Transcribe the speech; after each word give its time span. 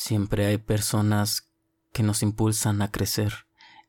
Siempre 0.00 0.46
hay 0.46 0.58
personas 0.58 1.50
que 1.92 2.04
nos 2.04 2.22
impulsan 2.22 2.82
a 2.82 2.92
crecer 2.92 3.32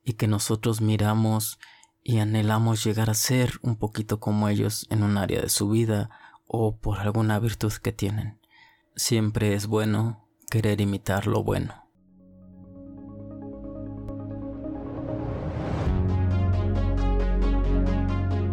y 0.03 0.13
que 0.13 0.27
nosotros 0.27 0.81
miramos 0.81 1.59
y 2.03 2.17
anhelamos 2.17 2.83
llegar 2.83 3.11
a 3.11 3.13
ser 3.13 3.59
un 3.61 3.75
poquito 3.75 4.19
como 4.19 4.49
ellos 4.49 4.87
en 4.89 5.03
un 5.03 5.19
área 5.19 5.39
de 5.39 5.49
su 5.49 5.69
vida 5.69 6.09
o 6.47 6.75
por 6.77 6.97
alguna 6.97 7.37
virtud 7.37 7.71
que 7.73 7.91
tienen. 7.91 8.39
Siempre 8.95 9.53
es 9.53 9.67
bueno 9.67 10.27
querer 10.49 10.81
imitar 10.81 11.27
lo 11.27 11.43
bueno. 11.43 11.75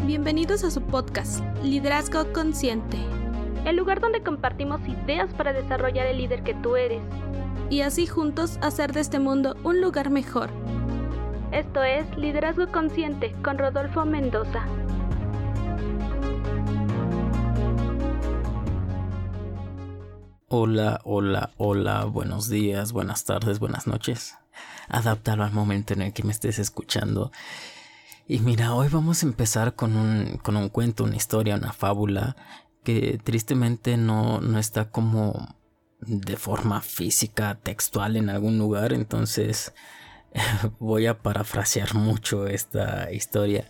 Bienvenidos 0.04 0.62
a 0.62 0.70
su 0.70 0.82
podcast, 0.82 1.40
Liderazgo 1.62 2.34
Consciente, 2.34 2.98
el 3.66 3.74
lugar 3.74 4.00
donde 4.00 4.22
compartimos 4.22 4.80
ideas 4.86 5.34
para 5.34 5.52
desarrollar 5.52 6.06
el 6.06 6.18
líder 6.18 6.44
que 6.44 6.54
tú 6.54 6.76
eres 6.76 7.02
y 7.68 7.80
así 7.80 8.06
juntos 8.06 8.58
hacer 8.62 8.92
de 8.92 9.00
este 9.00 9.18
mundo 9.18 9.56
un 9.64 9.80
lugar 9.80 10.08
mejor. 10.08 10.50
Esto 11.50 11.82
es 11.82 12.06
Liderazgo 12.16 12.70
Consciente 12.70 13.34
con 13.42 13.58
Rodolfo 13.58 14.04
Mendoza. 14.04 14.64
Hola, 20.48 21.00
hola, 21.02 21.50
hola, 21.56 22.04
buenos 22.04 22.48
días, 22.48 22.92
buenas 22.92 23.24
tardes, 23.24 23.58
buenas 23.58 23.88
noches. 23.88 24.36
Adáptalo 24.88 25.42
al 25.42 25.52
momento 25.52 25.92
en 25.92 26.02
el 26.02 26.12
que 26.12 26.22
me 26.22 26.30
estés 26.30 26.60
escuchando. 26.60 27.32
Y 28.28 28.38
mira, 28.38 28.74
hoy 28.74 28.86
vamos 28.88 29.24
a 29.24 29.26
empezar 29.26 29.74
con 29.74 29.96
un, 29.96 30.38
con 30.38 30.56
un 30.56 30.68
cuento, 30.68 31.02
una 31.02 31.16
historia, 31.16 31.56
una 31.56 31.72
fábula 31.72 32.36
que 32.86 33.18
tristemente 33.24 33.96
no, 33.96 34.40
no 34.40 34.60
está 34.60 34.92
como 34.92 35.56
de 35.98 36.36
forma 36.36 36.80
física, 36.82 37.58
textual 37.60 38.14
en 38.14 38.30
algún 38.30 38.58
lugar, 38.58 38.92
entonces 38.92 39.74
voy 40.78 41.08
a 41.08 41.18
parafrasear 41.18 41.96
mucho 41.96 42.46
esta 42.46 43.10
historia, 43.10 43.68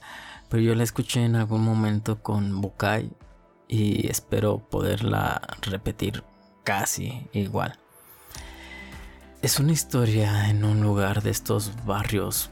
pero 0.51 0.63
yo 0.63 0.75
la 0.75 0.83
escuché 0.83 1.25
en 1.25 1.35
algún 1.35 1.65
momento 1.65 2.23
con 2.23 2.61
Bukai 2.61 3.11
y 3.69 4.07
espero 4.07 4.59
poderla 4.59 5.41
repetir 5.63 6.23
casi 6.63 7.27
igual. 7.33 7.79
Es 9.41 9.59
una 9.59 9.73
historia 9.73 10.51
en 10.51 10.63
un 10.63 10.83
lugar 10.83 11.23
de 11.23 11.31
estos 11.31 11.73
barrios, 11.87 12.51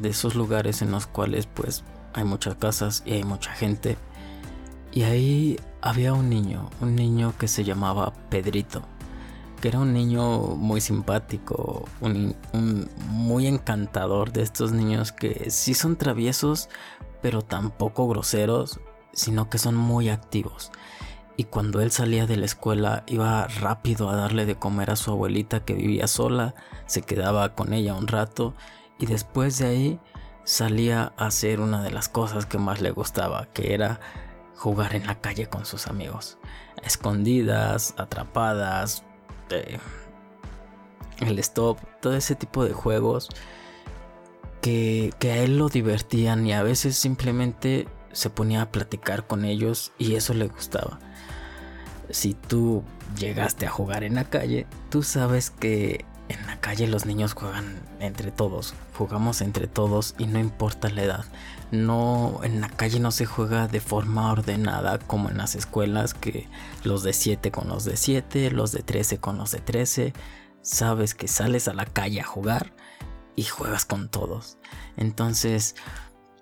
de 0.00 0.08
esos 0.08 0.34
lugares 0.34 0.82
en 0.82 0.90
los 0.90 1.06
cuales 1.06 1.46
pues 1.46 1.84
hay 2.14 2.24
muchas 2.24 2.56
casas 2.56 3.04
y 3.06 3.12
hay 3.12 3.22
mucha 3.22 3.52
gente. 3.52 3.96
Y 4.92 5.04
ahí 5.04 5.56
había 5.82 6.12
un 6.12 6.28
niño, 6.28 6.68
un 6.80 6.94
niño 6.94 7.34
que 7.38 7.48
se 7.48 7.64
llamaba 7.64 8.12
Pedrito, 8.28 8.82
que 9.60 9.68
era 9.68 9.78
un 9.78 9.92
niño 9.92 10.40
muy 10.56 10.80
simpático, 10.80 11.88
un, 12.00 12.34
muy 13.08 13.46
encantador 13.46 14.32
de 14.32 14.42
estos 14.42 14.72
niños 14.72 15.12
que 15.12 15.50
sí 15.50 15.74
son 15.74 15.96
traviesos, 15.96 16.68
pero 17.22 17.42
tampoco 17.42 18.08
groseros, 18.08 18.80
sino 19.12 19.50
que 19.50 19.58
son 19.58 19.74
muy 19.74 20.08
activos. 20.08 20.70
Y 21.36 21.44
cuando 21.44 21.80
él 21.80 21.90
salía 21.90 22.26
de 22.26 22.36
la 22.36 22.44
escuela 22.44 23.04
iba 23.06 23.46
rápido 23.46 24.10
a 24.10 24.16
darle 24.16 24.44
de 24.44 24.56
comer 24.56 24.90
a 24.90 24.96
su 24.96 25.10
abuelita 25.10 25.64
que 25.64 25.74
vivía 25.74 26.06
sola, 26.06 26.54
se 26.86 27.02
quedaba 27.02 27.54
con 27.54 27.72
ella 27.72 27.94
un 27.94 28.08
rato 28.08 28.54
y 28.98 29.06
después 29.06 29.58
de 29.58 29.66
ahí 29.66 30.00
salía 30.44 31.12
a 31.16 31.26
hacer 31.26 31.60
una 31.60 31.82
de 31.82 31.90
las 31.90 32.08
cosas 32.08 32.44
que 32.44 32.58
más 32.58 32.80
le 32.80 32.90
gustaba, 32.90 33.46
que 33.54 33.72
era 33.72 34.00
jugar 34.60 34.94
en 34.94 35.06
la 35.06 35.18
calle 35.18 35.46
con 35.46 35.64
sus 35.64 35.86
amigos, 35.86 36.36
escondidas, 36.82 37.94
atrapadas, 37.96 39.04
eh, 39.48 39.78
el 41.20 41.38
stop, 41.38 41.78
todo 42.02 42.14
ese 42.14 42.34
tipo 42.34 42.62
de 42.66 42.74
juegos 42.74 43.30
que, 44.60 45.14
que 45.18 45.30
a 45.30 45.38
él 45.38 45.56
lo 45.56 45.70
divertían 45.70 46.46
y 46.46 46.52
a 46.52 46.62
veces 46.62 46.98
simplemente 46.98 47.88
se 48.12 48.28
ponía 48.28 48.60
a 48.60 48.70
platicar 48.70 49.26
con 49.26 49.46
ellos 49.46 49.92
y 49.96 50.16
eso 50.16 50.34
le 50.34 50.48
gustaba. 50.48 50.98
Si 52.10 52.34
tú 52.34 52.84
llegaste 53.18 53.66
a 53.66 53.70
jugar 53.70 54.04
en 54.04 54.16
la 54.16 54.24
calle, 54.24 54.66
tú 54.90 55.02
sabes 55.02 55.48
que 55.48 56.04
en 56.30 56.46
la 56.46 56.60
calle 56.60 56.86
los 56.86 57.06
niños 57.06 57.34
juegan 57.34 57.80
entre 57.98 58.30
todos, 58.30 58.74
jugamos 58.96 59.40
entre 59.40 59.66
todos 59.66 60.14
y 60.16 60.26
no 60.26 60.38
importa 60.38 60.88
la 60.88 61.02
edad. 61.02 61.24
No, 61.72 62.40
en 62.44 62.60
la 62.60 62.68
calle 62.68 63.00
no 63.00 63.10
se 63.10 63.26
juega 63.26 63.66
de 63.66 63.80
forma 63.80 64.30
ordenada 64.30 64.98
como 64.98 65.28
en 65.28 65.38
las 65.38 65.56
escuelas 65.56 66.14
que 66.14 66.48
los 66.84 67.02
de 67.02 67.12
7 67.12 67.50
con 67.50 67.68
los 67.68 67.84
de 67.84 67.96
7, 67.96 68.52
los 68.52 68.70
de 68.70 68.82
13 68.82 69.18
con 69.18 69.38
los 69.38 69.50
de 69.50 69.58
13. 69.58 70.12
Sabes 70.62 71.14
que 71.14 71.26
sales 71.26 71.66
a 71.66 71.74
la 71.74 71.84
calle 71.84 72.20
a 72.20 72.24
jugar 72.24 72.72
y 73.34 73.42
juegas 73.44 73.84
con 73.84 74.08
todos. 74.08 74.56
Entonces, 74.96 75.74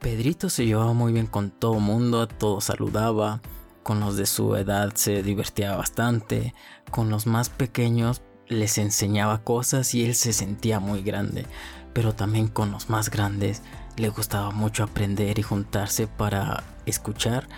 Pedrito 0.00 0.50
se 0.50 0.66
llevaba 0.66 0.92
muy 0.92 1.14
bien 1.14 1.26
con 1.26 1.50
todo 1.50 1.80
mundo, 1.80 2.28
todo 2.28 2.60
saludaba, 2.60 3.40
con 3.82 4.00
los 4.00 4.18
de 4.18 4.26
su 4.26 4.54
edad 4.54 4.92
se 4.94 5.22
divertía 5.22 5.74
bastante, 5.74 6.54
con 6.90 7.08
los 7.08 7.26
más 7.26 7.48
pequeños 7.48 8.20
les 8.48 8.78
enseñaba 8.78 9.38
cosas 9.42 9.94
y 9.94 10.04
él 10.04 10.14
se 10.14 10.32
sentía 10.32 10.80
muy 10.80 11.02
grande, 11.02 11.46
pero 11.92 12.14
también 12.14 12.48
con 12.48 12.70
los 12.70 12.90
más 12.90 13.10
grandes 13.10 13.62
le 13.96 14.08
gustaba 14.08 14.50
mucho 14.50 14.84
aprender 14.84 15.38
y 15.38 15.42
juntarse 15.42 16.06
para 16.06 16.64
escuchar 16.86 17.48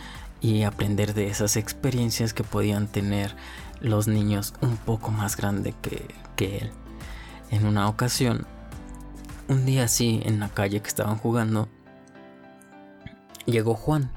y 0.40 0.62
aprender 0.62 1.14
de 1.14 1.28
esas 1.28 1.56
experiencias 1.56 2.32
que 2.32 2.44
podían 2.44 2.86
tener 2.88 3.36
los 3.80 4.08
niños 4.08 4.54
un 4.60 4.76
poco 4.76 5.10
más 5.10 5.36
grandes 5.36 5.74
que, 5.82 6.08
que 6.36 6.58
él. 6.58 6.72
En 7.50 7.66
una 7.66 7.88
ocasión, 7.88 8.46
un 9.48 9.66
día 9.66 9.84
así 9.84 10.22
en 10.24 10.40
la 10.40 10.48
calle 10.48 10.80
que 10.80 10.88
estaban 10.88 11.16
jugando, 11.16 11.68
llegó 13.46 13.74
Juan 13.74 14.10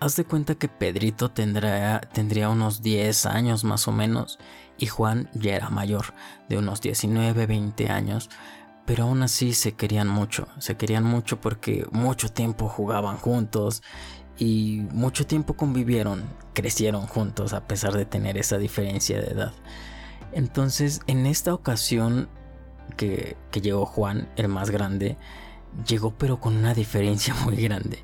Haz 0.00 0.16
de 0.16 0.24
cuenta 0.24 0.54
que 0.54 0.68
Pedrito 0.68 1.30
tendría, 1.30 2.00
unos 2.50 2.82
10 2.82 3.26
años 3.26 3.64
más 3.64 3.88
o 3.88 3.92
menos 3.92 4.38
y 4.76 4.86
Juan 4.86 5.30
ya 5.34 5.54
era 5.54 5.70
mayor, 5.70 6.14
de 6.48 6.58
unos 6.58 6.80
19, 6.80 7.46
20 7.46 7.90
años, 7.90 8.28
pero 8.86 9.04
aún 9.04 9.22
así 9.22 9.54
se 9.54 9.72
querían 9.72 10.08
mucho, 10.08 10.48
se 10.58 10.76
querían 10.76 11.04
mucho 11.04 11.40
porque 11.40 11.86
mucho 11.92 12.28
tiempo 12.28 12.68
jugaban 12.68 13.16
juntos 13.16 13.82
y 14.36 14.82
mucho 14.92 15.26
tiempo 15.26 15.54
convivieron, 15.54 16.24
crecieron 16.52 17.06
juntos 17.06 17.52
a 17.52 17.66
pesar 17.66 17.92
de 17.94 18.04
tener 18.04 18.36
esa 18.36 18.58
diferencia 18.58 19.20
de 19.20 19.28
edad. 19.28 19.52
Entonces, 20.32 21.00
en 21.06 21.26
esta 21.26 21.54
ocasión 21.54 22.28
que, 22.96 23.36
que 23.50 23.60
llegó 23.60 23.86
Juan, 23.86 24.28
el 24.36 24.48
más 24.48 24.70
grande, 24.70 25.16
llegó 25.86 26.12
pero 26.18 26.40
con 26.40 26.56
una 26.56 26.74
diferencia 26.74 27.34
muy 27.44 27.56
grande. 27.56 28.02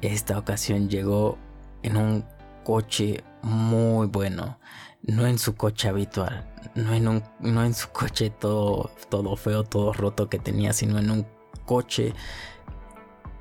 Esta 0.00 0.38
ocasión 0.38 0.88
llegó 0.88 1.38
en 1.82 1.96
un 1.96 2.24
coche 2.64 3.24
muy 3.42 4.06
bueno, 4.08 4.58
no 5.02 5.26
en 5.26 5.38
su 5.38 5.54
coche 5.54 5.88
habitual, 5.88 6.52
no 6.74 6.92
en, 6.94 7.08
un, 7.08 7.22
no 7.40 7.64
en 7.64 7.74
su 7.74 7.88
coche 7.90 8.30
todo, 8.30 8.90
todo 9.08 9.36
feo, 9.36 9.64
todo 9.64 9.92
roto 9.92 10.28
que 10.28 10.38
tenía, 10.38 10.72
sino 10.72 10.98
en 10.98 11.10
un 11.10 11.26
coche 11.64 12.12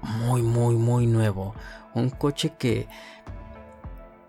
muy, 0.01 0.41
muy, 0.41 0.75
muy 0.75 1.07
nuevo. 1.07 1.55
Un 1.93 2.09
coche 2.09 2.53
que 2.57 2.87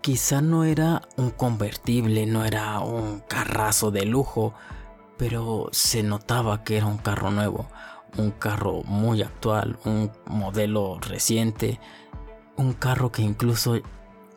quizá 0.01 0.41
no 0.41 0.63
era 0.63 1.01
un 1.17 1.31
convertible, 1.31 2.25
no 2.25 2.45
era 2.45 2.79
un 2.79 3.19
carrazo 3.19 3.91
de 3.91 4.05
lujo, 4.05 4.53
pero 5.17 5.67
se 5.71 6.03
notaba 6.03 6.63
que 6.63 6.77
era 6.77 6.85
un 6.85 6.97
carro 6.97 7.29
nuevo, 7.29 7.67
un 8.17 8.31
carro 8.31 8.83
muy 8.83 9.21
actual, 9.21 9.77
un 9.85 10.11
modelo 10.25 10.97
reciente, 10.99 11.79
un 12.57 12.73
carro 12.73 13.11
que 13.11 13.21
incluso 13.21 13.79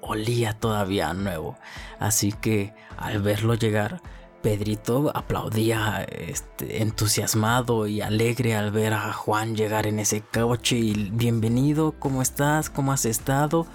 olía 0.01 0.53
todavía 0.53 1.13
nuevo. 1.13 1.57
Así 1.99 2.33
que 2.33 2.73
al 2.97 3.21
verlo 3.21 3.55
llegar, 3.55 4.01
Pedrito 4.43 5.11
aplaudía 5.15 6.03
este, 6.05 6.83
entusiasmado 6.83 7.87
y 7.87 8.01
alegre 8.01 8.55
al 8.55 8.71
ver 8.71 8.95
a 8.95 9.13
Juan 9.13 9.55
llegar 9.55 9.87
en 9.87 9.99
ese 9.99 10.23
coche 10.23 10.77
y 10.79 11.11
bienvenido, 11.13 11.93
¿cómo 11.99 12.23
estás? 12.23 12.71
¿Cómo 12.71 12.93
has 12.93 13.05
estado? 13.05 13.67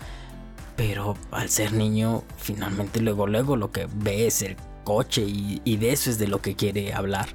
Pero 0.75 1.15
al 1.31 1.49
ser 1.49 1.73
niño, 1.73 2.23
finalmente 2.37 2.99
luego 2.99 3.27
luego 3.27 3.55
lo 3.55 3.71
que 3.71 3.87
ve 3.93 4.27
es 4.27 4.41
el 4.41 4.57
coche 4.83 5.21
y, 5.21 5.61
y 5.63 5.77
de 5.77 5.91
eso 5.91 6.09
es 6.09 6.17
de 6.17 6.27
lo 6.27 6.41
que 6.41 6.55
quiere 6.55 6.93
hablar. 6.93 7.27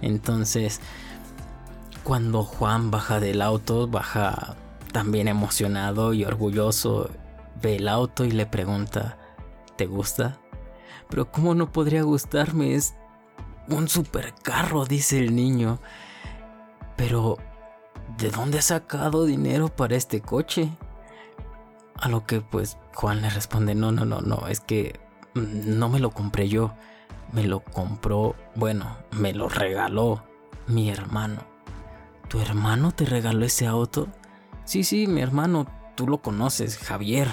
Entonces, 0.00 0.80
cuando 2.04 2.42
Juan 2.42 2.90
baja 2.90 3.20
del 3.20 3.42
auto, 3.42 3.86
baja 3.86 4.56
también 4.92 5.28
emocionado 5.28 6.12
y 6.12 6.24
orgulloso, 6.24 7.10
ve 7.62 7.76
el 7.76 7.88
auto 7.88 8.24
y 8.24 8.30
le 8.30 8.46
pregunta, 8.46 9.18
¿te 9.76 9.86
gusta? 9.86 10.38
Pero 11.08 11.30
¿cómo 11.30 11.54
no 11.54 11.72
podría 11.72 12.02
gustarme? 12.02 12.74
Es 12.74 12.94
un 13.68 13.88
supercarro, 13.88 14.84
dice 14.84 15.18
el 15.18 15.34
niño. 15.34 15.80
Pero, 16.96 17.38
¿de 18.18 18.30
dónde 18.30 18.58
ha 18.58 18.62
sacado 18.62 19.24
dinero 19.24 19.68
para 19.68 19.96
este 19.96 20.20
coche? 20.20 20.70
A 21.96 22.08
lo 22.08 22.26
que 22.26 22.40
pues 22.40 22.78
Juan 22.94 23.22
le 23.22 23.30
responde, 23.30 23.74
no, 23.74 23.92
no, 23.92 24.04
no, 24.04 24.20
no, 24.20 24.46
es 24.48 24.60
que 24.60 25.00
no 25.34 25.88
me 25.88 26.00
lo 26.00 26.10
compré 26.10 26.48
yo. 26.48 26.72
me 27.32 27.44
lo 27.44 27.60
compró, 27.60 28.34
bueno, 28.54 28.96
me 29.10 29.34
lo 29.34 29.48
regaló 29.48 30.24
mi 30.66 30.90
hermano. 30.90 31.42
¿Tu 32.28 32.40
hermano 32.40 32.92
te 32.92 33.04
regaló 33.04 33.44
ese 33.44 33.66
auto? 33.66 34.08
Sí, 34.68 34.84
sí, 34.84 35.06
mi 35.06 35.22
hermano, 35.22 35.66
tú 35.94 36.06
lo 36.06 36.20
conoces, 36.20 36.76
Javier. 36.76 37.28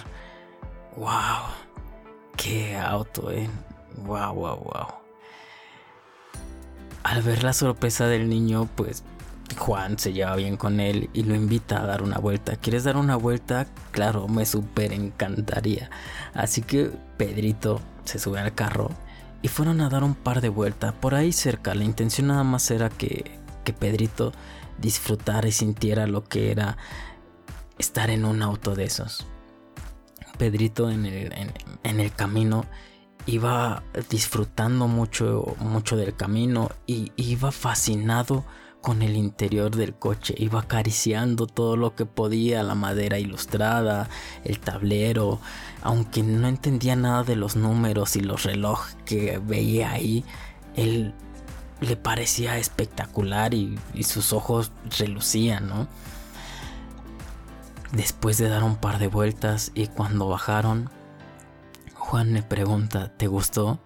¡Wow! 0.96 1.50
¡Qué 2.38 2.78
auto, 2.78 3.30
eh! 3.30 3.50
¡Wow, 4.06 4.34
wow, 4.34 4.56
wow! 4.56 4.88
Al 7.04 7.22
ver 7.24 7.44
la 7.44 7.52
sorpresa 7.52 8.08
del 8.08 8.30
niño, 8.30 8.70
pues 8.78 9.04
Juan 9.58 10.00
se 10.00 10.14
lleva 10.14 10.38
bien 10.38 10.56
con 10.56 10.80
él 10.80 11.10
y 11.12 11.24
lo 11.24 11.36
invita 11.36 11.82
a 11.82 11.86
dar 11.86 12.04
una 12.04 12.20
vuelta. 12.20 12.56
¿Quieres 12.56 12.86
dar 12.86 12.96
una 12.96 13.18
vuelta? 13.18 13.68
Claro, 13.92 14.30
me 14.30 14.46
súper 14.46 14.94
encantaría. 14.94 15.90
Así 16.34 16.62
que 16.62 16.90
Pedrito 17.18 17.82
se 18.06 18.18
sube 18.18 18.40
al 18.40 18.56
carro 18.56 18.92
y 19.42 19.50
fueron 19.50 19.82
a 19.82 19.90
dar 19.90 20.06
un 20.06 20.16
par 20.16 20.40
de 20.40 20.48
vueltas 20.48 20.94
por 20.94 21.16
ahí 21.16 21.34
cerca. 21.34 21.76
La 21.76 21.84
intención 21.84 22.28
nada 22.28 22.46
más 22.46 22.72
era 22.72 22.88
que, 22.88 23.42
que 23.66 23.74
Pedrito 23.74 24.32
disfrutara 24.78 25.50
y 25.50 25.52
sintiera 25.52 26.08
lo 26.08 26.24
que 26.24 26.52
era 26.52 26.78
estar 27.78 28.10
en 28.10 28.26
un 28.26 28.42
auto 28.42 28.76
de 28.76 28.86
esos. 28.86 29.26
Pedrito 30.38 30.90
en 30.90 31.06
el, 31.06 31.52
en 31.84 32.00
el 32.00 32.14
camino 32.14 32.66
iba 33.26 33.84
disfrutando 34.10 34.88
mucho, 34.88 35.56
mucho 35.60 35.96
del 35.96 36.16
camino 36.16 36.70
y 36.86 37.12
iba 37.16 37.52
fascinado 37.52 38.46
con 38.82 39.02
el 39.02 39.16
interior 39.16 39.76
del 39.76 39.96
coche, 39.96 40.36
iba 40.38 40.60
acariciando 40.60 41.48
todo 41.48 41.76
lo 41.76 41.96
que 41.96 42.06
podía, 42.06 42.62
la 42.62 42.76
madera 42.76 43.18
ilustrada, 43.18 44.10
el 44.44 44.60
tablero, 44.60 45.40
aunque 45.82 46.22
no 46.22 46.48
entendía 46.48 46.96
nada 46.96 47.24
de 47.24 47.36
los 47.36 47.56
números 47.56 48.16
y 48.16 48.20
los 48.20 48.44
relojes 48.44 48.96
que 49.04 49.40
veía 49.40 49.90
ahí, 49.92 50.24
él 50.76 51.16
le 51.82 51.96
parecía 51.96 52.60
espectacular 52.60 53.56
y, 53.56 53.80
y 53.96 54.04
sus 54.04 54.32
ojos 54.34 54.72
relucían, 55.00 55.68
¿no? 55.68 55.88
Después 57.92 58.38
de 58.38 58.50
dar 58.50 58.64
un 58.64 58.76
par 58.76 59.00
de 59.00 59.08
vueltas 59.08 59.72
y 59.76 59.88
cuando 59.88 60.28
bajaron, 60.28 60.90
Juan 61.94 62.34
me 62.34 62.44
pregunta, 62.44 63.16
¿te 63.16 63.28
gustó? 63.28 63.80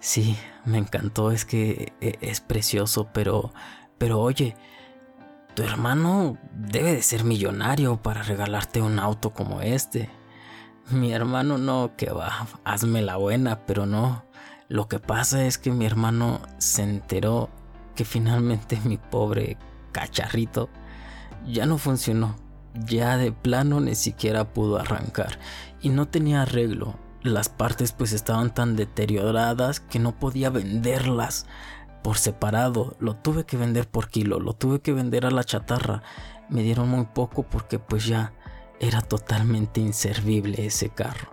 Sí, 0.00 0.36
me 0.64 0.78
encantó, 0.78 1.30
es 1.30 1.44
que 1.44 1.92
e, 2.00 2.18
es 2.20 2.40
precioso, 2.40 3.08
pero 3.12 3.52
pero 4.00 4.18
oye, 4.18 4.56
tu 5.54 5.62
hermano 5.62 6.38
debe 6.54 6.94
de 6.94 7.02
ser 7.02 7.22
millonario 7.22 8.00
para 8.00 8.22
regalarte 8.22 8.80
un 8.80 8.98
auto 8.98 9.34
como 9.34 9.60
este. 9.60 10.08
Mi 10.90 11.12
hermano 11.12 11.58
no, 11.58 11.92
que 11.98 12.10
va, 12.10 12.46
hazme 12.64 13.02
la 13.02 13.18
buena, 13.18 13.66
pero 13.66 13.84
no. 13.84 14.24
Lo 14.68 14.88
que 14.88 15.00
pasa 15.00 15.44
es 15.44 15.58
que 15.58 15.70
mi 15.70 15.84
hermano 15.84 16.40
se 16.56 16.82
enteró 16.82 17.50
que 17.94 18.06
finalmente 18.06 18.80
mi 18.86 18.96
pobre 18.96 19.58
cacharrito 19.92 20.70
ya 21.46 21.66
no 21.66 21.76
funcionó. 21.76 22.36
Ya 22.74 23.16
de 23.16 23.32
plano 23.32 23.80
ni 23.80 23.94
siquiera 23.94 24.52
pudo 24.52 24.78
arrancar 24.78 25.38
y 25.80 25.88
no 25.88 26.08
tenía 26.08 26.42
arreglo. 26.42 26.98
Las 27.22 27.48
partes 27.48 27.92
pues 27.92 28.12
estaban 28.12 28.54
tan 28.54 28.76
deterioradas 28.76 29.80
que 29.80 29.98
no 29.98 30.18
podía 30.18 30.50
venderlas 30.50 31.46
por 32.02 32.16
separado, 32.16 32.96
lo 32.98 33.14
tuve 33.16 33.44
que 33.44 33.56
vender 33.56 33.86
por 33.88 34.08
kilo, 34.08 34.40
lo 34.40 34.54
tuve 34.54 34.80
que 34.80 34.92
vender 34.92 35.26
a 35.26 35.30
la 35.30 35.44
chatarra. 35.44 36.02
Me 36.48 36.62
dieron 36.62 36.88
muy 36.88 37.04
poco 37.04 37.42
porque 37.42 37.78
pues 37.78 38.06
ya 38.06 38.32
era 38.80 39.02
totalmente 39.02 39.80
inservible 39.80 40.66
ese 40.66 40.88
carro. 40.88 41.28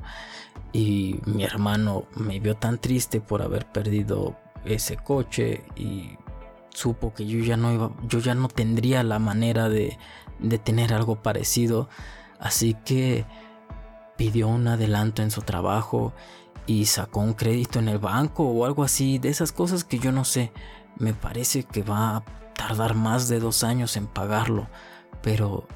Y 0.73 1.21
mi 1.25 1.43
hermano 1.43 2.05
me 2.15 2.39
vio 2.39 2.55
tan 2.55 2.77
triste 2.79 3.21
por 3.21 3.41
haber 3.41 3.65
perdido 3.65 4.35
ese 4.65 4.97
coche 4.97 5.63
y 5.75 6.17
supo 6.77 7.11
que 7.11 7.25
yo 7.25 7.39
ya 7.39 7.57
no 7.57 7.73
iba, 7.73 7.91
yo 8.07 8.19
ya 8.19 8.35
no 8.35 8.49
tendría 8.49 9.01
la 9.01 9.17
manera 9.17 9.67
de, 9.67 9.97
de 10.37 10.59
tener 10.59 10.93
algo 10.93 11.23
parecido. 11.23 11.89
Así 12.39 12.75
que 12.85 13.25
pidió 14.15 14.47
un 14.47 14.67
adelanto 14.67 15.23
en 15.23 15.31
su 15.31 15.41
trabajo 15.41 16.13
y 16.67 16.85
sacó 16.85 17.21
un 17.21 17.33
crédito 17.33 17.79
en 17.79 17.87
el 17.87 17.97
banco 17.97 18.43
o 18.43 18.63
algo 18.65 18.83
así, 18.83 19.17
de 19.17 19.29
esas 19.29 19.51
cosas 19.51 19.83
que 19.83 19.97
yo 19.97 20.11
no 20.11 20.23
sé. 20.23 20.51
Me 20.97 21.13
parece 21.13 21.63
que 21.63 21.81
va 21.81 22.17
a 22.17 22.25
tardar 22.53 22.93
más 22.93 23.27
de 23.27 23.39
dos 23.39 23.63
años 23.63 23.97
en 23.97 24.05
pagarlo, 24.05 24.67
pero 25.23 25.67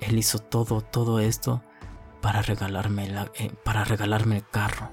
él 0.00 0.18
hizo 0.18 0.40
todo, 0.40 0.82
todo 0.82 1.20
esto 1.20 1.62
para 2.20 2.42
regalarme, 2.42 3.10
eh, 3.38 3.50
para 3.64 3.84
regalarme 3.84 4.36
el 4.36 4.46
carro. 4.46 4.90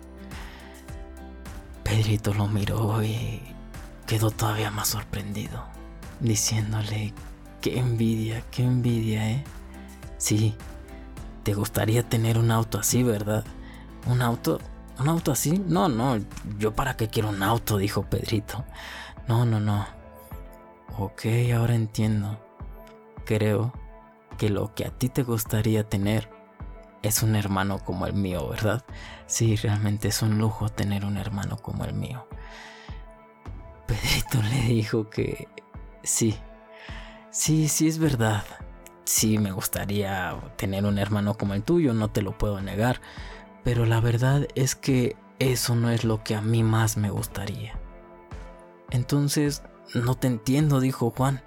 Pedrito 1.84 2.34
lo 2.34 2.48
miró 2.48 3.04
y 3.04 3.57
quedó 4.08 4.32
todavía 4.32 4.72
más 4.72 4.88
sorprendido, 4.88 5.64
diciéndole, 6.20 7.14
qué 7.62 7.78
envidia, 7.78 8.44
qué 8.50 8.64
envidia, 8.64 9.30
¿eh? 9.30 9.44
Sí, 10.18 10.56
te 11.44 11.54
gustaría 11.54 12.02
tener 12.02 12.40
un 12.40 12.50
auto 12.50 12.80
así, 12.80 13.04
¿verdad? 13.04 13.46
Un 14.08 14.24
auto 14.24 14.60
¿Un 15.00 15.10
auto 15.10 15.32
así? 15.32 15.64
No, 15.68 15.90
no, 15.90 16.18
yo 16.58 16.74
para 16.74 16.98
qué 16.98 17.08
quiero 17.08 17.30
un 17.30 17.44
auto, 17.44 17.78
dijo 17.78 18.04
Pedrito. 18.04 18.66
No, 19.28 19.46
no, 19.46 19.60
no. 19.60 19.86
Ok, 20.98 21.26
ahora 21.56 21.76
entiendo. 21.76 22.40
Creo 23.24 23.74
que 24.38 24.50
lo 24.50 24.74
que 24.74 24.86
a 24.86 24.90
ti 24.90 25.10
te 25.10 25.22
gustaría 25.22 25.88
tener 25.88 26.30
es 27.04 27.22
un 27.22 27.36
hermano 27.36 27.78
como 27.78 28.08
el 28.08 28.14
mío, 28.14 28.50
¿verdad? 28.50 28.84
Sí, 29.28 29.56
realmente 29.56 30.08
es 30.08 30.24
un 30.24 30.40
lujo 30.40 30.70
tener 30.70 31.06
un 31.06 31.18
hermano 31.18 31.58
como 31.58 31.86
el 31.86 31.94
mío. 31.94 32.28
Pedrito 33.88 34.42
le 34.44 34.62
dijo 34.62 35.10
que 35.10 35.48
sí, 36.04 36.38
sí, 37.32 37.68
sí 37.68 37.88
es 37.88 37.98
verdad. 37.98 38.44
Sí, 39.06 39.38
me 39.38 39.52
gustaría 39.52 40.36
tener 40.58 40.86
un 40.86 40.98
hermano 40.98 41.36
como 41.36 41.54
el 41.54 41.64
tuyo, 41.64 41.94
no 41.94 42.10
te 42.10 42.22
lo 42.22 42.38
puedo 42.38 42.60
negar 42.62 43.00
pero 43.68 43.86
la 43.86 44.00
verdad 44.00 44.48
es 44.56 44.76
que 44.76 45.18
eso 45.40 45.76
no 45.76 45.90
es 45.90 46.06
lo 46.06 46.24
que 46.24 46.36
a 46.36 46.42
mí 46.42 46.64
más 46.64 46.96
me 46.96 47.10
gustaría. 47.10 47.78
Entonces, 48.92 49.62
no 49.94 50.16
te 50.16 50.28
entiendo, 50.28 50.80
dijo 50.80 51.12
Juan. 51.12 51.42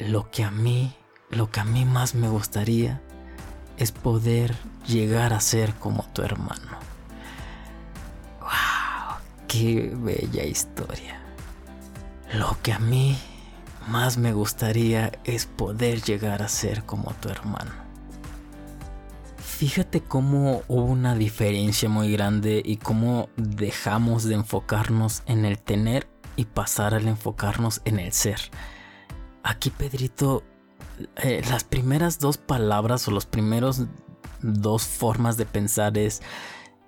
Lo 0.00 0.32
que 0.32 0.42
a 0.42 0.50
mí, 0.50 0.96
lo 1.30 1.52
que 1.52 1.60
a 1.60 1.64
mí 1.64 1.84
más 1.84 2.16
me 2.16 2.28
gustaría 2.28 3.00
es 3.76 3.92
poder 3.92 4.52
llegar 4.84 5.32
a 5.32 5.38
ser 5.38 5.74
como 5.74 6.02
tu 6.12 6.22
hermano. 6.22 6.76
¡Qué 9.54 9.92
bella 9.94 10.42
historia! 10.42 11.22
Lo 12.32 12.56
que 12.60 12.72
a 12.72 12.80
mí 12.80 13.16
más 13.86 14.18
me 14.18 14.32
gustaría 14.32 15.12
es 15.22 15.46
poder 15.46 16.02
llegar 16.02 16.42
a 16.42 16.48
ser 16.48 16.82
como 16.82 17.12
tu 17.20 17.28
hermano. 17.28 17.70
Fíjate 19.36 20.00
cómo 20.00 20.62
hubo 20.66 20.86
una 20.86 21.14
diferencia 21.14 21.88
muy 21.88 22.10
grande 22.10 22.62
y 22.64 22.78
cómo 22.78 23.28
dejamos 23.36 24.24
de 24.24 24.34
enfocarnos 24.34 25.22
en 25.26 25.44
el 25.44 25.60
tener 25.60 26.08
y 26.34 26.46
pasar 26.46 26.92
al 26.92 27.06
enfocarnos 27.06 27.80
en 27.84 28.00
el 28.00 28.12
ser. 28.12 28.40
Aquí 29.44 29.70
Pedrito, 29.70 30.42
eh, 31.22 31.42
las 31.48 31.62
primeras 31.62 32.18
dos 32.18 32.38
palabras 32.38 33.06
o 33.06 33.12
los 33.12 33.26
primeros 33.26 33.84
dos 34.42 34.82
formas 34.82 35.36
de 35.36 35.46
pensar 35.46 35.96
es, 35.96 36.22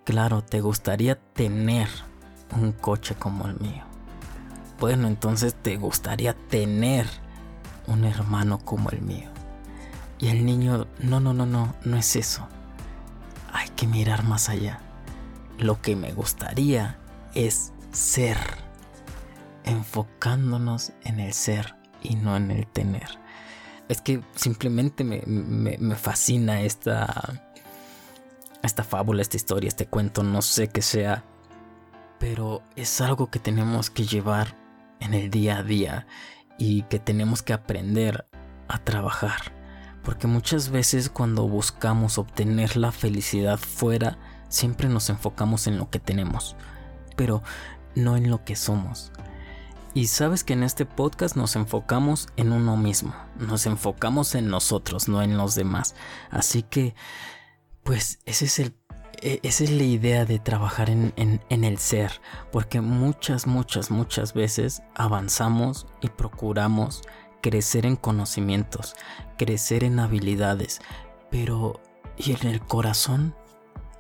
claro, 0.02 0.43
te 0.43 0.61
gustaría 0.61 1.14
tener 1.14 1.87
un 2.55 2.73
coche 2.73 3.15
como 3.15 3.47
el 3.47 3.59
mío. 3.61 3.85
Bueno, 4.79 5.09
entonces 5.09 5.55
te 5.55 5.76
gustaría 5.76 6.35
tener 6.35 7.07
un 7.87 8.05
hermano 8.05 8.59
como 8.59 8.91
el 8.91 9.00
mío. 9.00 9.31
Y 10.19 10.29
el 10.29 10.45
niño, 10.45 10.87
no, 10.99 11.21
no, 11.21 11.33
no, 11.33 11.47
no, 11.47 11.75
no 11.85 11.97
es 11.97 12.17
eso 12.17 12.49
hay 13.57 13.69
que 13.71 13.87
mirar 13.87 14.23
más 14.23 14.49
allá. 14.50 14.81
Lo 15.59 15.81
que 15.81 15.97
me 15.97 16.12
gustaría 16.12 16.99
es 17.35 17.73
ser, 17.91 18.37
enfocándonos 19.65 20.93
en 21.05 21.21
el 21.21 21.33
ser 21.33 21.75
y 22.03 22.17
no 22.17 22.37
en 22.37 22.50
el 22.50 22.67
tener. 22.67 23.09
Es 23.88 24.03
que 24.03 24.23
simplemente 24.35 25.05
me, 25.05 25.97
fascina 25.97 26.61
esta, 26.61 27.43
esta 28.62 28.85
fábula, 28.85 29.23
esta 29.23 29.37
historia, 29.37 29.69
este 29.69 29.87
cuento, 29.87 30.23
no 30.23 30.43
sé 30.43 30.69
qué 30.69 30.83
sea, 30.83 31.25
pero 32.18 32.62
es 32.76 33.00
algo 33.00 33.30
que 33.30 33.38
tenemos 33.38 33.90
que 33.90 34.06
llevar 34.06 34.56
en 35.00 35.14
el 35.14 35.30
día 35.30 35.58
a 35.58 35.62
día 35.62 36.06
y 36.58 36.82
que 36.82 36.99
tenemos 36.99 37.42
que 37.42 37.52
aprender 37.52 38.26
a 38.68 38.78
trabajar. 38.78 39.54
Porque 40.02 40.26
muchas 40.26 40.70
veces 40.70 41.11
cuando 41.11 41.49
buscamos 41.49 42.18
obtener 42.18 42.76
la 42.76 42.92
felicidad 42.92 43.58
fuera, 43.58 44.18
siempre 44.49 44.88
nos 44.88 45.11
enfocamos 45.11 45.66
en 45.66 45.78
lo 45.78 45.90
que 45.90 45.99
tenemos, 45.99 46.56
pero 47.16 47.42
no 47.94 48.16
en 48.16 48.30
lo 48.30 48.44
que 48.44 48.56
somos. 48.56 49.12
Y 49.94 50.08
sabes 50.08 50.44
que 50.44 50.52
en 50.52 50.62
este 50.62 50.85
podcast 50.85 51.37
nos 51.37 51.56
enfocamos 51.56 52.28
en 52.37 52.52
uno 52.52 52.76
mismo, 52.76 53.14
nos 53.38 53.66
enfocamos 53.66 54.35
en 54.35 54.49
nosotros, 54.49 55.08
no 55.08 55.23
en 55.23 55.38
los 55.38 55.54
demás. 55.54 55.94
Así 56.30 56.62
que, 56.62 56.94
pues 57.82 58.18
ese 58.26 58.44
es 58.44 58.58
el, 58.58 58.76
esa 59.23 59.64
es 59.64 59.70
la 59.70 59.82
idea 59.82 60.25
de 60.25 60.38
trabajar 60.38 60.90
en, 60.90 61.12
en, 61.16 61.64
el 61.64 61.78
ser, 61.78 62.20
porque 62.52 62.80
muchas, 62.80 63.46
muchas, 63.46 63.90
muchas 63.90 64.35
veces 64.35 64.82
avanzamos 64.94 65.87
y 66.00 66.08
procuramos 66.08 67.02
crecer 67.40 67.87
en 67.87 67.96
conocimientos, 67.96 68.96
crecer 69.38 69.85
en 69.85 69.99
habilidades, 69.99 70.80
pero 71.30 71.80
¿y 72.16 72.32
en 72.32 72.46
el 72.49 72.61
corazón? 72.61 73.35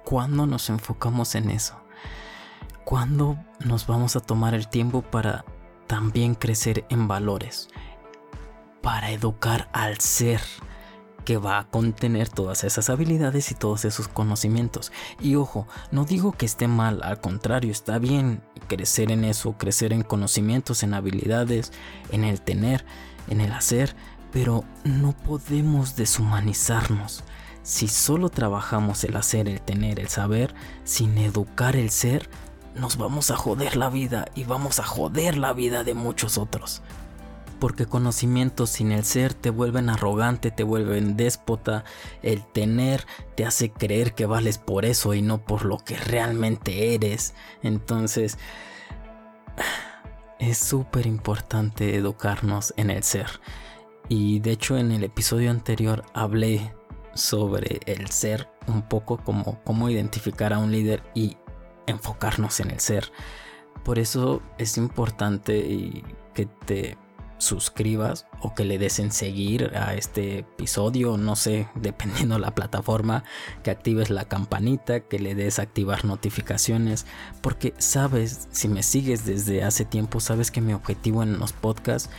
¿Cuándo 0.04 0.46
nos 0.46 0.70
enfocamos 0.70 1.34
en 1.34 1.50
eso? 1.50 1.80
¿Cuándo 2.84 3.36
nos 3.64 3.86
vamos 3.86 4.14
a 4.16 4.20
tomar 4.20 4.54
el 4.54 4.68
tiempo 4.68 5.02
para 5.02 5.44
también 5.86 6.34
crecer 6.34 6.84
en 6.88 7.08
valores? 7.08 7.68
Para 8.82 9.10
educar 9.10 9.68
al 9.72 9.98
ser 9.98 10.40
que 11.26 11.36
va 11.36 11.58
a 11.58 11.68
contener 11.68 12.28
todas 12.28 12.62
esas 12.64 12.88
habilidades 12.88 13.50
y 13.50 13.56
todos 13.56 13.84
esos 13.84 14.06
conocimientos. 14.06 14.92
Y 15.20 15.34
ojo, 15.34 15.66
no 15.90 16.04
digo 16.04 16.32
que 16.32 16.46
esté 16.46 16.68
mal, 16.68 17.02
al 17.02 17.20
contrario, 17.20 17.72
está 17.72 17.98
bien 17.98 18.42
crecer 18.68 19.10
en 19.10 19.24
eso, 19.24 19.58
crecer 19.58 19.92
en 19.92 20.02
conocimientos, 20.02 20.84
en 20.84 20.94
habilidades, 20.94 21.72
en 22.12 22.22
el 22.24 22.40
tener, 22.40 22.86
en 23.28 23.40
el 23.40 23.52
hacer, 23.52 23.96
pero 24.32 24.64
no 24.84 25.12
podemos 25.16 25.96
deshumanizarnos. 25.96 27.24
Si 27.64 27.88
solo 27.88 28.28
trabajamos 28.28 29.02
el 29.02 29.16
hacer, 29.16 29.48
el 29.48 29.60
tener, 29.60 29.98
el 29.98 30.08
saber, 30.08 30.54
sin 30.84 31.18
educar 31.18 31.74
el 31.74 31.90
ser, 31.90 32.30
nos 32.76 32.98
vamos 32.98 33.32
a 33.32 33.36
joder 33.36 33.76
la 33.76 33.90
vida 33.90 34.26
y 34.36 34.44
vamos 34.44 34.78
a 34.78 34.84
joder 34.84 35.36
la 35.36 35.52
vida 35.52 35.82
de 35.82 35.94
muchos 35.94 36.38
otros 36.38 36.82
porque 37.58 37.86
conocimientos 37.86 38.70
sin 38.70 38.92
el 38.92 39.04
ser 39.04 39.34
te 39.34 39.50
vuelven 39.50 39.88
arrogante, 39.88 40.50
te 40.50 40.62
vuelven 40.62 41.16
déspota, 41.16 41.84
el 42.22 42.44
tener 42.44 43.06
te 43.34 43.44
hace 43.44 43.70
creer 43.70 44.14
que 44.14 44.26
vales 44.26 44.58
por 44.58 44.84
eso 44.84 45.14
y 45.14 45.22
no 45.22 45.44
por 45.44 45.64
lo 45.64 45.78
que 45.78 45.96
realmente 45.96 46.94
eres. 46.94 47.34
Entonces, 47.62 48.38
es 50.38 50.58
súper 50.58 51.06
importante 51.06 51.96
educarnos 51.96 52.74
en 52.76 52.90
el 52.90 53.02
ser. 53.02 53.40
Y 54.08 54.38
de 54.40 54.52
hecho 54.52 54.76
en 54.76 54.92
el 54.92 55.02
episodio 55.02 55.50
anterior 55.50 56.04
hablé 56.14 56.72
sobre 57.14 57.80
el 57.86 58.10
ser 58.10 58.48
un 58.66 58.82
poco 58.82 59.18
como 59.18 59.62
cómo 59.64 59.90
identificar 59.90 60.52
a 60.52 60.58
un 60.58 60.70
líder 60.70 61.02
y 61.14 61.36
enfocarnos 61.86 62.60
en 62.60 62.70
el 62.70 62.80
ser. 62.80 63.10
Por 63.84 63.98
eso 63.98 64.42
es 64.58 64.76
importante 64.76 66.04
que 66.34 66.46
te 66.46 66.98
suscribas 67.38 68.26
o 68.40 68.54
que 68.54 68.64
le 68.64 68.78
des 68.78 68.98
en 68.98 69.12
seguir 69.12 69.72
a 69.76 69.94
este 69.94 70.38
episodio, 70.38 71.16
no 71.16 71.36
sé, 71.36 71.68
dependiendo 71.74 72.38
la 72.38 72.54
plataforma, 72.54 73.24
que 73.62 73.70
actives 73.70 74.10
la 74.10 74.26
campanita, 74.26 75.00
que 75.00 75.18
le 75.18 75.34
des 75.34 75.58
activar 75.58 76.04
notificaciones, 76.04 77.06
porque 77.40 77.74
sabes, 77.78 78.48
si 78.50 78.68
me 78.68 78.82
sigues 78.82 79.24
desde 79.26 79.62
hace 79.62 79.84
tiempo, 79.84 80.20
sabes 80.20 80.50
que 80.50 80.60
mi 80.60 80.72
objetivo 80.72 81.22
en 81.22 81.38
los 81.38 81.52
podcasts 81.52 82.10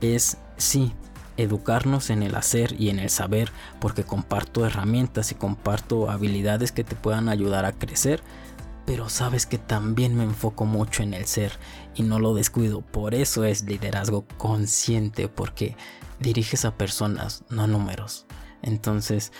es, 0.00 0.38
sí, 0.56 0.92
educarnos 1.36 2.10
en 2.10 2.22
el 2.22 2.34
hacer 2.34 2.80
y 2.80 2.88
en 2.88 2.98
el 2.98 3.10
saber, 3.10 3.50
porque 3.80 4.04
comparto 4.04 4.64
herramientas 4.64 5.32
y 5.32 5.34
comparto 5.34 6.10
habilidades 6.10 6.72
que 6.72 6.84
te 6.84 6.96
puedan 6.96 7.28
ayudar 7.28 7.64
a 7.64 7.72
crecer 7.72 8.22
pero 8.86 9.08
sabes 9.08 9.44
que 9.44 9.58
también 9.58 10.16
me 10.16 10.24
enfoco 10.24 10.64
mucho 10.64 11.02
en 11.02 11.12
el 11.12 11.26
ser 11.26 11.52
y 11.94 12.02
no 12.02 12.20
lo 12.20 12.34
descuido. 12.34 12.80
Por 12.80 13.14
eso 13.14 13.44
es 13.44 13.64
liderazgo 13.64 14.24
consciente, 14.38 15.28
porque 15.28 15.76
diriges 16.20 16.64
a 16.64 16.78
personas, 16.78 17.44
no 17.50 17.62
a 17.62 17.66
números. 17.66 18.26
Entonces, 18.62 19.32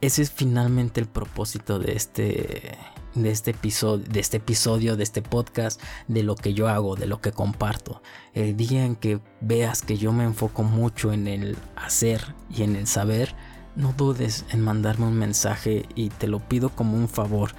ese 0.00 0.22
es 0.22 0.30
finalmente 0.30 1.00
el 1.00 1.08
propósito 1.08 1.78
de 1.78 1.92
este 1.92 2.78
de 3.14 3.30
este 3.30 3.50
episodio, 3.50 4.04
de 4.04 4.20
este 4.20 4.36
episodio, 4.36 4.96
de 4.96 5.02
este 5.02 5.22
podcast, 5.22 5.82
de 6.06 6.22
lo 6.22 6.36
que 6.36 6.54
yo 6.54 6.68
hago, 6.68 6.94
de 6.94 7.06
lo 7.06 7.20
que 7.20 7.32
comparto. 7.32 8.00
El 8.32 8.56
día 8.56 8.84
en 8.84 8.94
que 8.94 9.20
veas 9.40 9.82
que 9.82 9.96
yo 9.96 10.12
me 10.12 10.22
enfoco 10.22 10.62
mucho 10.62 11.12
en 11.12 11.26
el 11.26 11.56
hacer 11.74 12.34
y 12.54 12.62
en 12.62 12.76
el 12.76 12.86
saber, 12.86 13.34
no 13.74 13.92
dudes 13.96 14.44
en 14.50 14.60
mandarme 14.60 15.06
un 15.06 15.18
mensaje 15.18 15.86
y 15.96 16.10
te 16.10 16.28
lo 16.28 16.38
pido 16.38 16.70
como 16.70 16.96
un 16.96 17.08
favor 17.08 17.52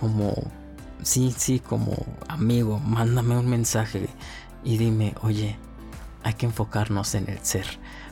como, 0.00 0.34
sí, 1.02 1.34
sí, 1.36 1.60
como 1.60 1.94
amigo, 2.28 2.78
mándame 2.78 3.36
un 3.38 3.48
mensaje 3.48 4.08
y 4.64 4.78
dime, 4.78 5.14
oye, 5.22 5.56
hay 6.22 6.34
que 6.34 6.46
enfocarnos 6.46 7.14
en 7.14 7.28
el 7.28 7.38
ser, 7.44 7.66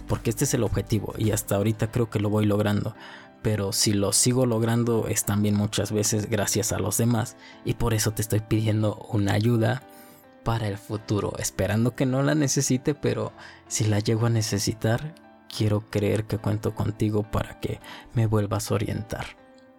porque 0.07 0.31
este 0.31 0.45
es 0.45 0.55
el 0.55 0.63
objetivo 0.63 1.15
y 1.19 1.31
hasta 1.31 1.57
ahorita 1.57 1.91
creo 1.91 2.11
que 2.11 2.21
lo 2.21 2.31
voy 2.31 2.47
logrando. 2.47 2.95
Pero 3.41 3.73
si 3.73 3.93
lo 3.93 4.13
sigo 4.13 4.47
logrando 4.47 5.07
es 5.07 5.25
también 5.25 5.55
muchas 5.55 5.93
veces 5.93 6.29
gracias 6.29 6.73
a 6.73 6.79
los 6.79 6.99
demás 6.99 7.37
y 7.65 7.75
por 7.75 7.95
eso 7.95 8.11
te 8.11 8.21
estoy 8.21 8.41
pidiendo 8.41 9.07
una 9.13 9.33
ayuda 9.33 9.83
para 10.43 10.67
el 10.67 10.77
futuro, 10.77 11.35
esperando 11.39 11.95
que 11.95 12.05
no 12.05 12.23
la 12.23 12.35
necesite, 12.35 12.95
pero 12.95 13.33
si 13.69 13.85
la 13.85 14.01
llego 14.01 14.27
a 14.27 14.31
necesitar, 14.31 15.15
quiero 15.55 15.83
creer 15.89 16.25
que 16.25 16.39
cuento 16.39 16.75
contigo 16.75 17.23
para 17.23 17.61
que 17.61 17.81
me 18.15 18.27
vuelvas 18.27 18.71
a 18.71 18.75
orientar. 18.75 19.27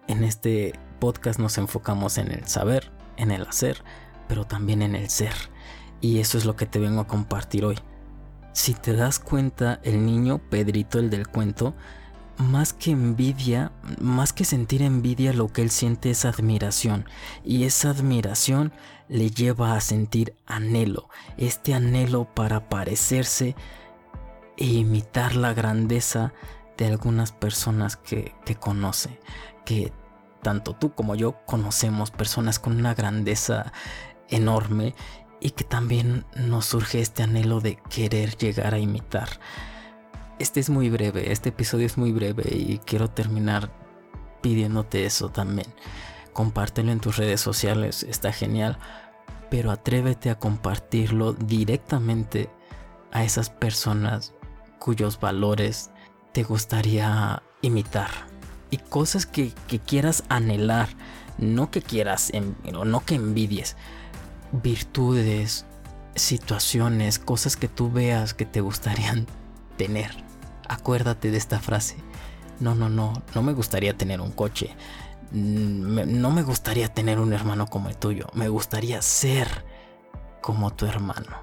En 0.06 0.24
este 0.24 0.72
podcast 1.00 1.40
nos 1.40 1.58
enfocamos 1.58 2.18
en 2.18 2.30
el 2.30 2.46
saber, 2.46 2.92
en 3.16 3.32
el 3.32 3.42
hacer, 3.42 3.82
pero 4.28 4.46
también 4.46 4.82
en 4.82 4.94
el 4.94 5.10
ser. 5.10 5.34
Y 6.00 6.20
eso 6.20 6.38
es 6.38 6.44
lo 6.44 6.54
que 6.54 6.66
te 6.66 6.78
vengo 6.78 7.00
a 7.00 7.06
compartir 7.06 7.64
hoy. 7.64 7.78
Si 8.52 8.74
te 8.74 8.94
das 8.94 9.18
cuenta, 9.18 9.80
el 9.82 10.06
niño 10.06 10.38
Pedrito, 10.38 10.98
el 10.98 11.10
del 11.10 11.28
cuento, 11.28 11.74
más 12.36 12.72
que 12.72 12.90
envidia, 12.90 13.72
más 14.00 14.32
que 14.32 14.44
sentir 14.44 14.82
envidia, 14.82 15.32
lo 15.32 15.48
que 15.48 15.62
él 15.62 15.70
siente 15.70 16.10
es 16.10 16.24
admiración. 16.24 17.06
Y 17.44 17.64
esa 17.64 17.90
admiración 17.90 18.72
le 19.08 19.30
lleva 19.30 19.74
a 19.74 19.80
sentir 19.80 20.34
anhelo. 20.46 21.08
Este 21.36 21.74
anhelo 21.74 22.24
para 22.34 22.68
parecerse 22.68 23.56
e 24.56 24.66
imitar 24.66 25.36
la 25.36 25.52
grandeza 25.54 26.32
de 26.76 26.86
algunas 26.86 27.32
personas 27.32 27.96
que, 27.96 28.34
que 28.44 28.56
conoce. 28.56 29.20
Que 29.64 29.92
tanto 30.42 30.74
tú 30.74 30.94
como 30.94 31.14
yo 31.14 31.36
conocemos 31.46 32.10
personas 32.10 32.58
con 32.58 32.76
una 32.76 32.94
grandeza 32.94 33.72
enorme 34.28 34.94
y 35.40 35.50
que 35.50 35.64
también 35.64 36.24
nos 36.36 36.66
surge 36.66 37.00
este 37.00 37.22
anhelo 37.22 37.60
de 37.60 37.76
querer 37.88 38.36
llegar 38.36 38.74
a 38.74 38.78
imitar. 38.78 39.28
Este 40.38 40.60
es 40.60 40.70
muy 40.70 40.90
breve, 40.90 41.32
este 41.32 41.50
episodio 41.50 41.86
es 41.86 41.98
muy 41.98 42.12
breve 42.12 42.44
y 42.50 42.78
quiero 42.84 43.08
terminar 43.08 43.70
pidiéndote 44.40 45.04
eso 45.04 45.30
también. 45.30 45.68
Compártelo 46.32 46.92
en 46.92 47.00
tus 47.00 47.16
redes 47.16 47.40
sociales, 47.40 48.04
está 48.04 48.32
genial, 48.32 48.78
pero 49.50 49.70
atrévete 49.70 50.30
a 50.30 50.38
compartirlo 50.38 51.32
directamente 51.32 52.48
a 53.12 53.24
esas 53.24 53.50
personas 53.50 54.34
cuyos 54.78 55.18
valores 55.18 55.90
te 56.32 56.44
gustaría 56.44 57.42
imitar 57.60 58.29
y 58.70 58.78
cosas 58.78 59.26
que, 59.26 59.52
quieras 59.86 60.24
anhelar, 60.28 60.88
no 61.38 61.70
que 61.70 61.82
quieras, 61.82 62.32
no 62.72 63.04
que 63.04 63.16
envidies, 63.16 63.76
virtudes, 64.52 65.66
situaciones, 66.14 67.18
cosas 67.18 67.56
que 67.56 67.68
tú 67.68 67.90
veas 67.90 68.34
que 68.34 68.46
te 68.46 68.60
gustarían 68.60 69.26
tener. 69.76 70.10
Acuérdate 70.68 71.30
de 71.30 71.36
esta 71.36 71.58
frase. 71.58 71.96
No, 72.60 72.74
no, 72.74 72.88
no, 72.88 73.22
no 73.34 73.42
me 73.42 73.52
gustaría 73.52 73.96
tener 73.96 74.20
un 74.20 74.30
coche. 74.30 74.76
Mm, 75.32 76.20
no 76.20 76.30
me 76.30 76.42
gustaría 76.42 76.92
tener 76.92 77.18
un 77.18 77.32
hermano 77.32 77.66
como 77.66 77.88
el 77.88 77.96
tuyo. 77.96 78.26
Me 78.34 78.48
gustaría 78.48 79.02
ser 79.02 79.64
como 80.40 80.70
tu 80.70 80.86
hermano. 80.86 81.38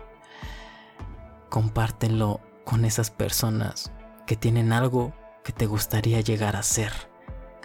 Compártelo 1.49 2.39
con 2.63 2.85
esas 2.85 3.09
personas 3.09 3.91
que 4.25 4.35
tienen 4.35 4.71
algo 4.71 5.13
que 5.43 5.53
te 5.53 5.65
gustaría 5.65 6.21
llegar 6.21 6.55
a 6.55 6.63
ser 6.63 6.91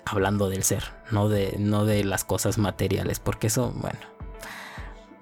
hablando 0.05 0.49
del 0.49 0.65
ser, 0.65 0.85
no 1.11 1.29
de, 1.29 1.57
no 1.59 1.85
de 1.85 2.05
las 2.05 2.25
cosas 2.25 2.59
materiales, 2.59 3.21
porque 3.21 3.47
eso, 3.47 3.73
bueno, 3.73 4.01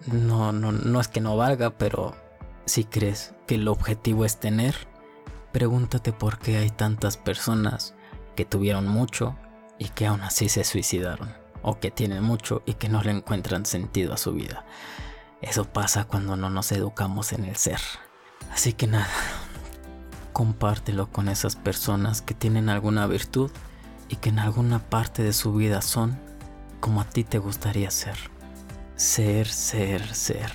no, 0.06 0.52
no, 0.52 0.72
no 0.72 1.00
es 1.00 1.08
que 1.08 1.20
no 1.20 1.37
valga, 1.37 1.70
pero 1.70 2.14
si 2.66 2.84
crees 2.84 3.34
que 3.46 3.56
el 3.56 3.68
objetivo 3.68 4.25
es 4.25 4.38
tener, 4.38 4.75
pregúntate 5.52 6.12
por 6.12 6.38
qué 6.38 6.58
hay 6.58 6.70
tantas 6.70 7.16
personas 7.16 7.94
que 8.37 8.44
tuvieron 8.44 8.88
mucho 8.88 9.37
y 9.78 9.88
que 9.88 10.06
aún 10.06 10.22
así 10.22 10.49
se 10.49 10.64
suicidaron, 10.64 11.34
o 11.62 11.78
que 11.78 11.90
tienen 11.90 12.22
mucho 12.22 12.62
y 12.66 12.75
que 12.75 12.88
no 12.88 13.02
le 13.02 13.10
encuentran 13.10 13.66
sentido 13.66 14.14
a 14.14 14.18
su 14.18 14.32
vida. 14.32 14.64
Eso 15.42 15.64
pasa 15.64 16.04
cuando 16.04 16.37
no 16.37 16.50
nos 16.50 16.70
educamos 16.72 17.32
en 17.32 17.44
el 17.44 17.56
ser. 17.56 17.80
Así 18.52 18.72
que 18.72 18.87
nada, 18.87 19.08
compártelo 20.32 21.10
con 21.10 21.28
esas 21.28 21.56
personas 21.56 22.20
que 22.22 22.34
tienen 22.34 22.68
alguna 22.68 23.06
virtud 23.06 23.50
y 24.11 24.17
que 24.17 24.29
en 24.29 24.40
alguna 24.40 24.81
parte 24.81 25.23
de 25.23 25.33
su 25.33 25.55
vida 25.55 25.81
son 25.81 26.19
como 26.81 27.00
a 27.00 27.05
ti 27.05 27.25
te 27.25 27.38
gustaría 27.38 27.90
ser. 27.90 28.17
Ser, 28.97 29.47
ser, 29.47 30.14
ser. 30.14 30.50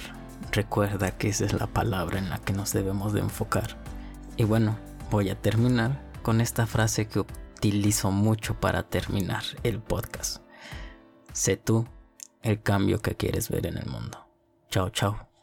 Recuerda 0.52 1.18
que 1.18 1.30
esa 1.30 1.46
es 1.46 1.54
la 1.54 1.68
palabra 1.68 2.20
en 2.20 2.30
la 2.30 2.38
que 2.38 2.54
nos 2.54 2.74
debemos 2.74 3.14
de 3.14 3.22
enfocar. 3.22 3.78
Y 4.38 4.44
bueno, 4.44 4.78
voy 5.10 5.30
a 5.30 5.42
terminar 5.42 6.04
con 6.22 6.42
esta 6.42 6.68
frase 6.68 7.08
que 7.08 7.20
utilizo 7.20 8.12
mucho 8.12 8.60
para 8.60 8.84
terminar 8.84 9.44
el 9.64 9.80
podcast. 9.80 10.44
Sé 11.32 11.58
tú 11.58 11.88
el 12.42 12.62
cambio 12.62 13.02
que 13.02 13.16
quieres 13.16 13.50
ver 13.50 13.66
en 13.66 13.78
el 13.78 13.88
mundo. 13.88 14.28
Chao, 14.70 14.90
chao. 14.90 15.35